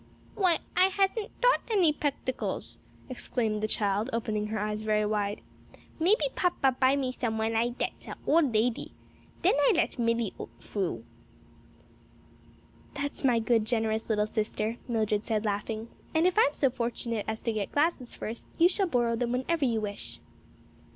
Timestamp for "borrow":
18.87-19.15